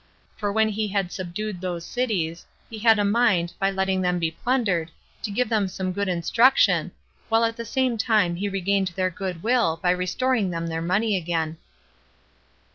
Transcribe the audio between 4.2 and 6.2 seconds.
plundered, to give them some good